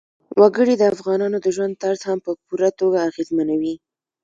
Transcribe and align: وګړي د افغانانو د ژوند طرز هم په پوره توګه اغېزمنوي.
وګړي 0.39 0.75
د 0.77 0.83
افغانانو 0.93 1.37
د 1.41 1.47
ژوند 1.55 1.73
طرز 1.83 2.01
هم 2.09 2.19
په 2.25 2.31
پوره 2.45 2.69
توګه 2.79 2.97
اغېزمنوي. 3.09 3.75